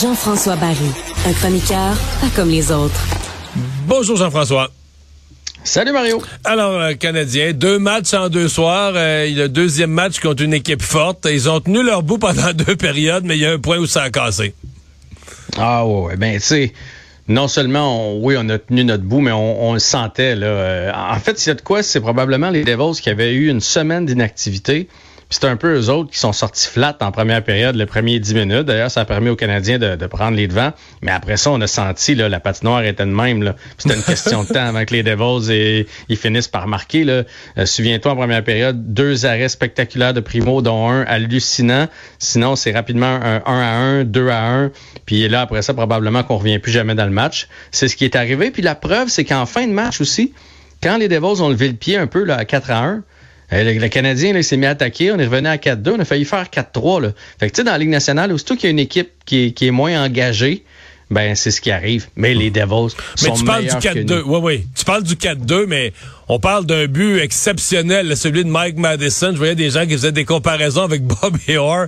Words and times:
Jean-François 0.00 0.56
Barry, 0.56 0.76
un 1.26 1.32
chroniqueur 1.34 1.94
pas 2.20 2.28
comme 2.34 2.48
les 2.48 2.72
autres. 2.72 2.98
Bonjour 3.86 4.16
Jean-François. 4.16 4.70
Salut 5.64 5.92
Mario. 5.92 6.22
Alors, 6.44 6.80
euh, 6.80 6.94
Canadien, 6.94 7.52
deux 7.52 7.78
matchs 7.78 8.14
en 8.14 8.30
deux 8.30 8.48
soirs. 8.48 8.92
Euh, 8.94 9.28
le 9.28 9.48
deuxième 9.48 9.90
match 9.90 10.18
contre 10.20 10.42
une 10.42 10.54
équipe 10.54 10.80
forte. 10.82 11.28
Ils 11.30 11.50
ont 11.50 11.60
tenu 11.60 11.82
leur 11.82 12.02
bout 12.02 12.16
pendant 12.16 12.52
deux 12.54 12.76
périodes, 12.76 13.24
mais 13.24 13.36
il 13.36 13.42
y 13.42 13.46
a 13.46 13.52
un 13.52 13.58
point 13.58 13.76
où 13.76 13.86
ça 13.86 14.04
a 14.04 14.10
cassé. 14.10 14.54
Ah 15.58 15.84
ouais, 15.84 16.16
ben 16.16 16.34
tu 16.36 16.40
sais, 16.40 16.72
non 17.30 17.46
seulement, 17.46 18.16
oui, 18.16 18.34
on 18.36 18.48
a 18.48 18.58
tenu 18.58 18.84
notre 18.84 19.04
bout, 19.04 19.20
mais 19.20 19.30
on, 19.30 19.72
le 19.72 19.78
sentait. 19.78 20.34
Là. 20.34 20.46
Euh, 20.46 20.92
en 20.92 21.18
fait, 21.20 21.38
c'est 21.38 21.54
de 21.54 21.60
quoi? 21.60 21.84
C'est 21.84 22.00
probablement 22.00 22.50
les 22.50 22.64
Devils 22.64 23.00
qui 23.00 23.08
avaient 23.08 23.32
eu 23.32 23.48
une 23.48 23.60
semaine 23.60 24.04
d'inactivité 24.04 24.88
c'est 25.30 25.44
un 25.44 25.56
peu 25.56 25.78
eux 25.78 25.90
autres 25.90 26.10
qui 26.10 26.18
sont 26.18 26.32
sortis 26.32 26.66
flat 26.66 26.96
en 27.00 27.12
première 27.12 27.42
période, 27.44 27.76
les 27.76 27.86
premiers 27.86 28.18
dix 28.18 28.34
minutes. 28.34 28.62
D'ailleurs, 28.62 28.90
ça 28.90 29.02
a 29.02 29.04
permis 29.04 29.30
aux 29.30 29.36
Canadiens 29.36 29.78
de, 29.78 30.06
prendre 30.06 30.36
les 30.36 30.48
devants. 30.48 30.72
Mais 31.02 31.12
après 31.12 31.36
ça, 31.36 31.52
on 31.52 31.60
a 31.60 31.68
senti 31.68 32.16
la 32.16 32.40
patinoire 32.40 32.82
était 32.82 33.06
de 33.06 33.10
même. 33.10 33.54
C'était 33.78 33.94
une 33.94 34.02
question 34.02 34.42
de 34.42 34.48
temps 34.48 34.66
avant 34.66 34.84
que 34.84 34.92
les 34.92 35.04
Devils 35.04 35.52
et, 35.52 35.86
ils 36.08 36.16
finissent 36.16 36.48
par 36.48 36.66
marquer. 36.66 37.04
Là. 37.04 37.22
Euh, 37.58 37.64
souviens-toi, 37.64 38.12
en 38.12 38.16
première 38.16 38.42
période, 38.42 38.92
deux 38.92 39.24
arrêts 39.24 39.48
spectaculaires 39.48 40.12
de 40.12 40.20
Primo, 40.20 40.62
dont 40.62 40.88
un 40.88 41.02
hallucinant. 41.02 41.86
Sinon, 42.18 42.56
c'est 42.56 42.72
rapidement 42.72 43.20
un 43.22 43.42
1 43.46 43.60
à 43.60 43.72
1, 44.00 44.04
2 44.04 44.28
à 44.28 44.48
1. 44.48 44.70
Puis 45.06 45.28
là, 45.28 45.42
après 45.42 45.62
ça, 45.62 45.74
probablement 45.74 46.24
qu'on 46.24 46.38
revient 46.38 46.58
plus 46.58 46.72
jamais 46.72 46.96
dans 46.96 47.06
le 47.06 47.12
match. 47.12 47.46
C'est 47.70 47.86
ce 47.86 47.94
qui 47.94 48.04
est 48.04 48.16
arrivé. 48.16 48.50
Puis 48.50 48.62
la 48.62 48.74
preuve, 48.74 49.08
c'est 49.08 49.24
qu'en 49.24 49.46
fin 49.46 49.66
de 49.66 49.72
match 49.72 50.00
aussi, 50.00 50.32
quand 50.82 50.96
les 50.96 51.08
Devils 51.08 51.40
ont 51.40 51.48
levé 51.48 51.68
le 51.68 51.74
pied 51.74 51.96
un 51.96 52.08
peu 52.08 52.24
là, 52.24 52.36
à 52.36 52.44
4 52.44 52.70
à 52.72 52.84
1, 52.84 53.02
le, 53.52 53.88
Canadien 53.88 54.32
là, 54.32 54.42
s'est 54.42 54.56
mis 54.56 54.66
à 54.66 54.70
attaquer. 54.70 55.12
On 55.12 55.18
est 55.18 55.26
revenu 55.26 55.48
à 55.48 55.56
4-2. 55.56 55.94
On 55.96 56.00
a 56.00 56.04
failli 56.04 56.24
faire 56.24 56.44
4-3. 56.44 57.12
Fait 57.38 57.48
que 57.48 57.54
tu 57.54 57.60
sais, 57.60 57.64
dans 57.64 57.72
la 57.72 57.78
Ligue 57.78 57.88
nationale, 57.88 58.32
aussitôt 58.32 58.54
qu'il 58.54 58.64
y 58.64 58.66
a 58.68 58.70
une 58.70 58.78
équipe 58.78 59.10
qui 59.24 59.54
est, 59.60 59.70
moins 59.70 60.02
engagée, 60.02 60.64
ben 61.10 61.34
c'est 61.34 61.50
ce 61.50 61.60
qui 61.60 61.70
arrive. 61.72 62.06
Mais 62.14 62.34
les 62.34 62.50
Devils 62.50 62.94
sont 63.16 63.32
Mais 63.32 63.32
tu 63.32 63.44
parles 63.44 63.64
du 63.64 63.70
4-2. 63.70 64.22
Oui, 64.24 64.38
oui. 64.42 64.66
Tu 64.76 64.84
parles 64.84 65.02
du 65.02 65.14
4-2, 65.14 65.66
mais 65.66 65.92
on 66.28 66.38
parle 66.38 66.66
d'un 66.66 66.86
but 66.86 67.18
exceptionnel, 67.18 68.16
celui 68.16 68.44
de 68.44 68.48
Mike 68.48 68.76
Madison. 68.76 69.30
Je 69.32 69.38
voyais 69.38 69.56
des 69.56 69.70
gens 69.70 69.84
qui 69.86 69.92
faisaient 69.92 70.12
des 70.12 70.24
comparaisons 70.24 70.84
avec 70.84 71.02
Bob 71.02 71.36
Orr. 71.56 71.86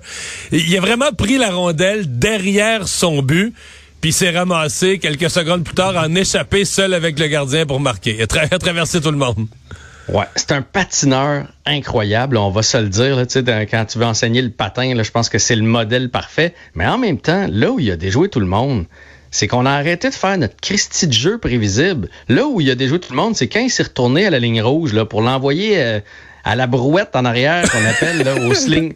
Il 0.50 0.76
a 0.76 0.80
vraiment 0.80 1.12
pris 1.12 1.38
la 1.38 1.52
rondelle 1.52 2.18
derrière 2.18 2.88
son 2.88 3.22
but 3.22 3.54
puis 4.02 4.12
s'est 4.12 4.30
ramassé 4.30 4.98
quelques 4.98 5.30
secondes 5.30 5.62
plus 5.62 5.76
tard 5.76 5.94
en 5.96 6.12
échappé 6.16 6.64
seul 6.64 6.92
avec 6.92 7.20
le 7.20 7.28
gardien 7.28 7.64
pour 7.66 7.78
marquer. 7.78 8.16
Il 8.18 8.22
a 8.22 8.26
traversé 8.58 9.00
tout 9.00 9.12
le 9.12 9.16
monde. 9.16 9.46
Ouais, 10.08 10.24
c'est 10.36 10.52
un 10.52 10.62
patineur 10.62 11.46
incroyable, 11.64 12.36
on 12.36 12.50
va 12.50 12.62
se 12.62 12.76
le 12.76 12.88
dire. 12.88 13.16
Là, 13.16 13.24
quand 13.66 13.84
tu 13.84 13.98
veux 13.98 14.04
enseigner 14.04 14.42
le 14.42 14.50
patin, 14.50 14.94
là, 14.94 15.02
je 15.02 15.10
pense 15.10 15.28
que 15.28 15.38
c'est 15.38 15.56
le 15.56 15.62
modèle 15.62 16.10
parfait. 16.10 16.54
Mais 16.74 16.86
en 16.86 16.98
même 16.98 17.18
temps, 17.18 17.46
là 17.50 17.70
où 17.70 17.78
il 17.78 17.90
a 17.90 17.96
déjoué 17.96 18.28
tout 18.28 18.40
le 18.40 18.46
monde, 18.46 18.86
c'est 19.30 19.46
qu'on 19.48 19.64
a 19.64 19.70
arrêté 19.70 20.10
de 20.10 20.14
faire 20.14 20.36
notre 20.36 20.56
Christie 20.60 21.06
de 21.06 21.12
jeu 21.12 21.38
prévisible. 21.38 22.08
Là 22.28 22.46
où 22.46 22.60
il 22.60 22.70
a 22.70 22.74
déjoué 22.74 23.00
tout 23.00 23.12
le 23.12 23.16
monde, 23.16 23.36
c'est 23.36 23.48
quand 23.48 23.60
il 23.60 23.70
s'est 23.70 23.84
retourné 23.84 24.26
à 24.26 24.30
la 24.30 24.38
ligne 24.38 24.60
rouge 24.60 24.92
là, 24.92 25.04
pour 25.04 25.22
l'envoyer 25.22 25.80
euh, 25.80 26.00
à 26.44 26.56
la 26.56 26.66
brouette 26.66 27.14
en 27.14 27.24
arrière 27.24 27.70
qu'on 27.70 27.84
appelle 27.84 28.22
là, 28.24 28.34
au 28.46 28.54
sling. 28.54 28.94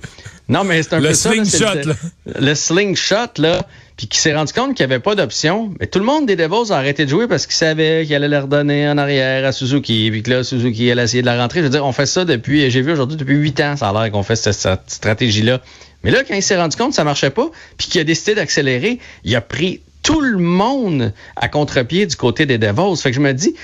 Non, 0.49 0.63
mais 0.65 0.83
c'est 0.83 0.95
un 0.95 1.01
le 1.01 1.09
peu 1.09 1.15
slingshot, 1.15 1.87
là. 1.87 1.95
Le 2.39 2.55
slingshot, 2.55 3.39
là 3.39 3.67
puis 3.97 4.09
qui 4.09 4.19
s'est 4.19 4.35
rendu 4.35 4.53
compte 4.53 4.75
qu'il 4.75 4.87
n'y 4.87 4.93
avait 4.93 5.03
pas 5.03 5.15
d'option. 5.15 5.73
Mais 5.81 5.87
tout 5.87 5.99
le 5.99 6.05
monde 6.05 6.27
des 6.27 6.37
Devils 6.37 6.71
a 6.71 6.77
arrêté 6.77 7.07
de 7.07 7.11
jouer 7.11 7.27
parce 7.27 7.47
qu'il 7.47 7.55
savait 7.55 8.05
qu'il 8.05 8.15
allait 8.15 8.29
leur 8.29 8.47
donner 8.47 8.89
en 8.89 8.99
arrière 8.99 9.47
à 9.47 9.53
Suzuki, 9.53 10.11
puis 10.11 10.23
que 10.23 10.31
là, 10.31 10.45
Suzuki 10.45 10.91
allait 10.91 11.05
essayer 11.05 11.23
de 11.23 11.27
la 11.27 11.41
rentrer. 11.41 11.61
Je 11.61 11.65
veux 11.65 11.71
dire, 11.71 11.85
on 11.85 11.93
fait 11.93 12.07
ça 12.07 12.25
depuis, 12.25 12.71
j'ai 12.71 12.83
vu 12.83 12.93
aujourd'hui, 12.93 13.17
depuis 13.17 13.37
huit 13.37 13.59
ans, 13.61 13.77
ça 13.77 13.89
a 13.89 13.93
l'air 13.93 14.13
qu'on 14.13 14.23
fait 14.23 14.37
cette, 14.37 14.81
stratégie-là. 14.87 15.63
Mais 16.05 16.11
là, 16.11 16.25
quand 16.25 16.35
il 16.35 16.43
s'est 16.43 16.59
rendu 16.59 16.77
compte 16.77 16.91
que 16.91 16.95
ça 16.95 17.05
marchait 17.05 17.31
pas, 17.31 17.51
puis 17.79 17.89
qu'il 17.89 18.01
a 18.01 18.05
décidé 18.05 18.35
d'accélérer, 18.35 18.99
il 19.25 19.35
a 19.35 19.41
pris 19.41 19.81
tout 20.03 20.21
le 20.21 20.39
monde 20.39 21.13
à 21.35 21.49
contre-pied 21.49 22.07
du 22.07 22.17
côté 22.17 22.45
des 22.45 22.59
Devils. 22.59 22.97
Fait 23.01 23.11
que 23.11 23.17
je 23.17 23.21
me 23.21 23.33
dis, 23.33 23.55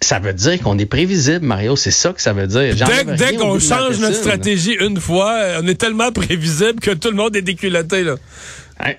ça 0.00 0.18
veut 0.18 0.32
dire 0.32 0.60
qu'on 0.60 0.78
est 0.78 0.86
prévisible, 0.86 1.44
Mario. 1.44 1.76
C'est 1.76 1.90
ça 1.90 2.12
que 2.12 2.20
ça 2.20 2.32
veut 2.32 2.46
dire. 2.46 2.74
Dès, 3.16 3.36
qu'on 3.36 3.60
change 3.60 3.98
notre 3.98 4.16
stratégie 4.16 4.76
une 4.80 4.98
fois, 5.00 5.38
on 5.62 5.66
est 5.66 5.78
tellement 5.78 6.12
prévisible 6.12 6.80
que 6.80 6.92
tout 6.92 7.10
le 7.10 7.16
monde 7.16 7.36
est 7.36 7.42
déculotté, 7.42 8.02
là. 8.02 8.16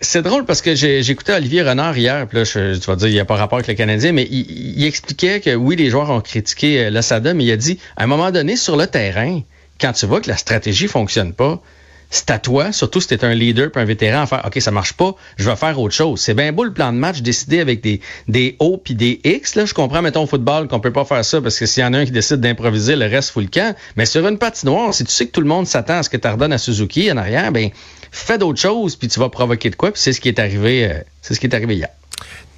C'est 0.01 0.21
drôle 0.21 0.45
parce 0.45 0.61
que 0.61 1.11
écouté 1.11 1.33
Olivier 1.33 1.63
Renard 1.63 1.97
hier, 1.97 2.27
puis 2.27 2.39
là, 2.39 2.43
je, 2.43 2.77
tu 2.77 2.87
vas 2.87 2.95
dire, 2.95 3.07
il 3.07 3.13
n'y 3.13 3.19
a 3.19 3.25
pas 3.25 3.35
rapport 3.35 3.57
avec 3.57 3.67
le 3.67 3.73
Canadien, 3.73 4.11
mais 4.11 4.27
il, 4.29 4.83
expliquait 4.85 5.39
que 5.39 5.55
oui, 5.55 5.75
les 5.75 5.89
joueurs 5.89 6.09
ont 6.09 6.21
critiqué 6.21 6.85
euh, 6.85 6.89
l'Assada, 6.89 7.33
mais 7.33 7.45
il 7.45 7.51
a 7.51 7.57
dit, 7.57 7.79
à 7.95 8.03
un 8.03 8.07
moment 8.07 8.31
donné, 8.31 8.55
sur 8.55 8.77
le 8.77 8.87
terrain, 8.87 9.41
quand 9.79 9.93
tu 9.93 10.05
vois 10.05 10.21
que 10.21 10.29
la 10.29 10.37
stratégie 10.37 10.87
fonctionne 10.87 11.33
pas, 11.33 11.61
c'est 12.09 12.31
à 12.31 12.39
toi, 12.39 12.71
surtout 12.71 13.01
si 13.01 13.07
tu 13.07 13.15
es 13.15 13.25
un 13.25 13.33
leader 13.33 13.71
puis 13.71 13.81
un 13.81 13.85
vétéran, 13.85 14.21
à 14.21 14.27
faire 14.27 14.43
OK, 14.45 14.61
ça 14.61 14.71
marche 14.71 14.93
pas, 14.93 15.15
je 15.37 15.49
vais 15.49 15.55
faire 15.55 15.79
autre 15.79 15.93
chose. 15.93 16.21
C'est 16.21 16.33
bien 16.33 16.53
beau 16.53 16.63
le 16.63 16.71
plan 16.71 16.93
de 16.93 16.97
match 16.97 17.21
décidé 17.21 17.59
avec 17.59 17.81
des, 17.81 17.99
des 18.27 18.55
O 18.59 18.77
puis 18.77 18.95
des 18.95 19.19
X. 19.23 19.55
Là, 19.55 19.65
je 19.65 19.73
comprends, 19.73 20.01
mettons, 20.01 20.23
au 20.23 20.27
football, 20.27 20.67
qu'on 20.67 20.79
peut 20.79 20.93
pas 20.93 21.05
faire 21.05 21.23
ça 21.25 21.41
parce 21.41 21.59
que 21.59 21.65
s'il 21.65 21.83
y 21.83 21.85
en 21.85 21.93
a 21.93 21.99
un 21.99 22.05
qui 22.05 22.11
décide 22.11 22.37
d'improviser, 22.37 22.95
le 22.95 23.05
reste 23.05 23.31
fout 23.31 23.43
le 23.43 23.49
camp. 23.49 23.75
Mais 23.97 24.05
sur 24.05 24.25
une 24.25 24.37
patinoire, 24.37 24.93
si 24.93 25.03
tu 25.03 25.11
sais 25.11 25.27
que 25.27 25.31
tout 25.31 25.41
le 25.41 25.47
monde 25.47 25.67
s'attend 25.67 25.97
à 25.97 26.03
ce 26.03 26.09
que 26.09 26.17
tu 26.17 26.27
redonnes 26.27 26.53
à 26.53 26.57
Suzuki 26.57 27.11
en 27.11 27.17
arrière, 27.17 27.51
ben 27.51 27.69
fais 28.11 28.37
d'autres 28.37 28.59
choses 28.59 28.95
puis 28.95 29.09
tu 29.09 29.19
vas 29.19 29.29
provoquer 29.29 29.69
de 29.69 29.75
quoi. 29.75 29.91
Puis 29.91 30.01
c'est 30.01 30.13
ce 30.13 30.21
qui 30.21 30.29
est 30.29 30.39
arrivé, 30.39 30.89
euh, 30.89 31.01
c'est 31.21 31.33
ce 31.33 31.39
qui 31.39 31.47
est 31.47 31.53
arrivé 31.53 31.75
hier. 31.75 31.89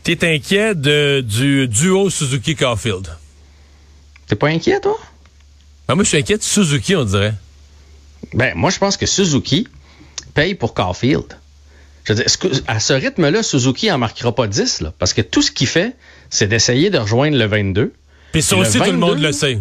T'es 0.04 0.28
inquiet 0.28 0.76
de, 0.76 1.22
du 1.22 1.68
duo 1.68 2.10
Suzuki-Carfield? 2.10 3.08
T'es 4.28 4.36
pas 4.36 4.48
inquiet, 4.48 4.80
toi? 4.80 4.98
Ben, 5.88 5.96
moi, 5.96 6.04
je 6.04 6.10
suis 6.10 6.18
inquiet 6.18 6.38
de 6.38 6.44
Suzuki, 6.44 6.96
on 6.96 7.04
dirait. 7.04 7.34
Ben, 8.34 8.54
moi, 8.56 8.70
je 8.70 8.78
pense 8.78 8.98
que 8.98 9.06
Suzuki 9.06 9.68
paye 10.34 10.56
pour 10.56 10.74
Caulfield. 10.74 11.38
Je 12.06 12.14
veux 12.14 12.24
dire, 12.24 12.62
à 12.68 12.80
ce 12.80 12.94
rythme-là, 12.94 13.44
Suzuki 13.44 13.92
en 13.92 13.98
marquera 13.98 14.34
pas 14.34 14.48
10, 14.48 14.82
là, 14.82 14.94
parce 14.98 15.14
que 15.14 15.22
tout 15.22 15.42
ce 15.42 15.52
qu'il 15.52 15.68
fait, 15.68 15.96
c'est 16.30 16.48
d'essayer 16.48 16.90
de 16.90 16.98
rejoindre 16.98 17.38
le 17.38 17.46
22. 17.46 17.94
Puis 18.32 18.42
ça 18.42 18.58
aussi, 18.58 18.80
tout 18.80 18.92
le 18.92 18.98
monde 18.98 19.20
le 19.20 19.32
sait. 19.32 19.60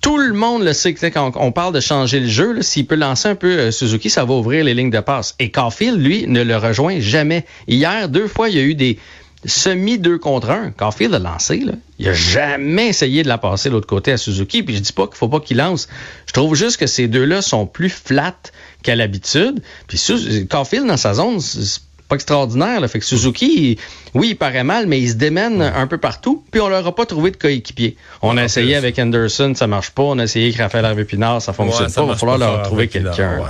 Tout 0.00 0.16
le 0.16 0.32
monde 0.32 0.62
le 0.62 0.72
sait. 0.72 0.94
Quand 0.94 1.32
on 1.34 1.50
parle 1.50 1.74
de 1.74 1.80
changer 1.80 2.20
le 2.20 2.28
jeu, 2.28 2.62
s'il 2.62 2.86
peut 2.86 2.94
lancer 2.94 3.28
un 3.28 3.34
peu 3.34 3.58
euh, 3.58 3.70
Suzuki, 3.72 4.10
ça 4.10 4.24
va 4.24 4.34
ouvrir 4.34 4.64
les 4.64 4.72
lignes 4.72 4.90
de 4.90 5.00
passe. 5.00 5.34
Et 5.40 5.50
Caulfield, 5.50 6.00
lui, 6.00 6.26
ne 6.28 6.42
le 6.42 6.56
rejoint 6.56 7.00
jamais. 7.00 7.44
Hier, 7.66 8.08
deux 8.08 8.28
fois, 8.28 8.48
il 8.48 8.56
y 8.56 8.60
a 8.60 8.62
eu 8.62 8.74
des, 8.76 8.98
semi 9.44 9.98
deux 9.98 10.18
contre 10.18 10.50
un. 10.50 10.70
Caulfield 10.70 11.14
a 11.14 11.18
lancé, 11.18 11.58
là. 11.58 11.72
Il 11.98 12.08
a 12.08 12.12
jamais 12.12 12.88
essayé 12.88 13.22
de 13.22 13.28
la 13.28 13.38
passer 13.38 13.68
de 13.68 13.74
l'autre 13.74 13.86
côté 13.86 14.12
à 14.12 14.16
Suzuki. 14.16 14.62
Puis 14.62 14.76
je 14.76 14.80
dis 14.80 14.92
pas 14.92 15.06
qu'il 15.06 15.16
faut 15.16 15.28
pas 15.28 15.40
qu'il 15.40 15.56
lance. 15.56 15.88
Je 16.26 16.32
trouve 16.32 16.54
juste 16.54 16.76
que 16.76 16.86
ces 16.86 17.08
deux-là 17.08 17.42
sont 17.42 17.66
plus 17.66 17.90
flats 17.90 18.36
qu'à 18.82 18.94
l'habitude. 18.94 19.62
Puis 19.86 20.00
Caulfield, 20.48 20.86
dans 20.86 20.96
sa 20.96 21.14
zone, 21.14 21.40
pas 22.08 22.16
extraordinaire. 22.16 22.80
Là. 22.80 22.88
Fait 22.88 22.98
que 22.98 23.04
Suzuki, 23.04 23.78
oui, 24.14 24.30
il 24.30 24.36
paraît 24.36 24.64
mal, 24.64 24.86
mais 24.86 25.00
il 25.00 25.10
se 25.10 25.14
démène 25.14 25.62
un 25.62 25.86
peu 25.86 25.98
partout. 25.98 26.42
Puis 26.50 26.60
on 26.60 26.68
leur 26.68 26.86
a 26.86 26.94
pas 26.94 27.06
trouvé 27.06 27.30
de 27.30 27.36
coéquipier. 27.36 27.96
On 28.22 28.36
a 28.36 28.44
essayé 28.44 28.74
avec 28.76 28.98
Anderson, 28.98 29.52
ça 29.54 29.66
marche 29.66 29.90
pas. 29.90 30.02
On 30.02 30.18
a 30.18 30.24
essayé 30.24 30.46
avec 30.46 30.58
Raphaël 30.58 30.84
Harvey 30.84 31.04
Pinard, 31.04 31.42
ça 31.42 31.52
fonctionne 31.52 31.92
pas. 31.92 32.02
Il 32.02 32.08
va 32.08 32.16
falloir 32.16 32.38
leur 32.38 32.62
trouver 32.62 32.88
quelqu'un. 32.88 33.40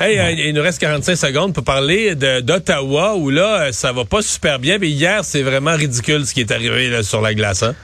Hey, 0.00 0.18
euh, 0.18 0.30
il 0.30 0.54
nous 0.54 0.62
reste 0.62 0.80
45 0.80 1.16
secondes 1.16 1.54
pour 1.54 1.64
parler 1.64 2.14
d'Ottawa 2.14 3.16
où 3.16 3.30
là, 3.30 3.72
ça 3.72 3.92
va 3.92 4.04
pas 4.04 4.22
super 4.22 4.58
bien. 4.58 4.78
Mais 4.78 4.88
hier, 4.88 5.24
c'est 5.24 5.42
vraiment 5.42 5.74
ridicule 5.74 6.26
ce 6.26 6.34
qui 6.34 6.40
est 6.40 6.50
arrivé 6.50 7.02
sur 7.02 7.20
la 7.20 7.34
glace. 7.34 7.62
Hein? 7.62 7.74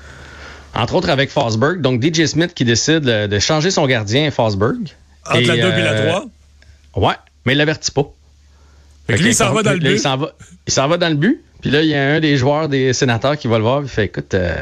Entre 0.75 0.95
autres 0.95 1.11
avec 1.11 1.31
Fosberg. 1.31 1.81
Donc 1.81 2.03
DJ 2.03 2.27
Smith 2.27 2.53
qui 2.55 2.65
décide 2.65 3.01
de 3.01 3.39
changer 3.39 3.71
son 3.71 3.87
gardien, 3.87 4.31
Fosberg. 4.31 4.95
Entre 5.27 5.47
la 5.47 5.57
2 5.57 5.79
et 5.79 5.83
la 5.83 6.03
3? 6.09 6.25
Euh, 6.97 7.01
ouais, 7.01 7.15
mais 7.45 7.53
il 7.53 7.59
l'avertit 7.59 7.91
pas. 7.91 8.13
Fait 9.07 9.15
que 9.15 9.23
lui, 9.23 9.31
il 9.31 9.35
s'en 9.35 9.53
va 9.53 9.63
dans 9.63 9.73
le 9.73 9.79
but. 9.79 9.93
Il 10.67 10.73
s'en 10.73 10.89
va, 10.89 10.97
dans 10.97 11.09
le 11.09 11.15
but. 11.15 11.43
Puis 11.61 11.71
là, 11.71 11.81
il 11.81 11.89
y 11.89 11.95
a 11.95 12.03
un 12.03 12.21
des 12.21 12.37
joueurs 12.37 12.69
des 12.69 12.93
sénateurs 12.93 13.39
qui 13.39 13.49
va 13.49 13.57
le 13.57 13.65
voir. 13.65 13.81
Il 13.83 13.89
fait 13.89 14.05
écoute, 14.05 14.35
euh, 14.35 14.55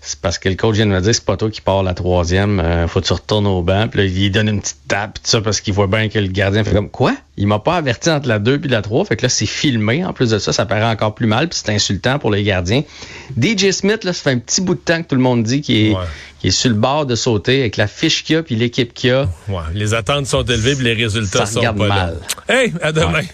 c'est 0.00 0.18
parce 0.20 0.38
que 0.38 0.48
le 0.48 0.54
coach 0.54 0.76
vient 0.76 0.86
de 0.86 0.90
me 0.90 1.00
dire 1.00 1.14
c'est 1.14 1.24
pas 1.24 1.36
toi 1.36 1.50
qui 1.50 1.60
pars 1.60 1.82
la 1.82 1.92
troisième. 1.92 2.60
Euh, 2.60 2.88
faut 2.88 3.02
que 3.02 3.06
tu 3.06 3.12
retournes 3.12 3.46
au 3.46 3.60
banc. 3.60 3.88
Puis 3.88 4.00
là, 4.00 4.06
il 4.06 4.30
donne 4.30 4.48
une 4.48 4.60
petite 4.60 4.88
tape, 4.88 5.14
tout 5.14 5.20
ça, 5.24 5.42
parce 5.42 5.60
qu'il 5.60 5.74
voit 5.74 5.86
bien 5.86 6.08
que 6.08 6.18
le 6.18 6.28
gardien 6.28 6.64
fait 6.64 6.72
comme 6.72 6.88
quoi? 6.88 7.14
Il 7.36 7.46
m'a 7.46 7.58
pas 7.58 7.76
averti 7.76 8.08
entre 8.08 8.26
la 8.26 8.38
2 8.38 8.58
puis 8.58 8.70
la 8.70 8.80
3. 8.80 9.04
Fait 9.04 9.16
que 9.16 9.22
là, 9.22 9.28
c'est 9.28 9.44
filmé. 9.44 10.02
En 10.02 10.14
plus 10.14 10.30
de 10.30 10.38
ça, 10.38 10.54
ça 10.54 10.64
paraît 10.64 10.90
encore 10.90 11.14
plus 11.14 11.26
mal. 11.26 11.48
Puis 11.48 11.60
c'est 11.62 11.72
insultant 11.72 12.18
pour 12.18 12.30
les 12.30 12.42
gardiens. 12.42 12.84
DJ 13.38 13.70
Smith, 13.70 14.04
là, 14.04 14.14
ça 14.14 14.22
fait 14.22 14.30
un 14.30 14.38
petit 14.38 14.62
bout 14.62 14.74
de 14.74 14.80
temps 14.80 15.02
que 15.02 15.08
tout 15.08 15.16
le 15.16 15.22
monde 15.22 15.42
dit 15.42 15.60
qu'il 15.60 15.76
est, 15.76 15.96
est 16.42 16.50
sur 16.50 16.70
le 16.70 16.76
bord 16.76 17.04
de 17.04 17.16
sauter 17.16 17.60
avec 17.60 17.76
la 17.76 17.86
fiche 17.86 18.24
qu'il 18.24 18.36
a 18.36 18.42
puis 18.42 18.56
l'équipe 18.56 18.94
qu'il 18.94 19.10
a. 19.10 19.28
Ouais, 19.48 19.60
les 19.74 19.92
attentes 19.92 20.26
sont 20.26 20.42
élevées 20.42 20.74
puis 20.74 20.84
les 20.84 20.94
résultats 20.94 21.44
sont 21.44 21.60
pas 21.60 21.72
mal. 21.72 22.16
Là. 22.48 22.54
Hey, 22.54 22.72
à 22.80 22.92
demain. 22.92 23.24